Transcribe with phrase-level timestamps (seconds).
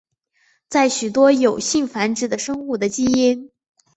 [0.67, 3.51] 在许多有性繁殖的生物的基因。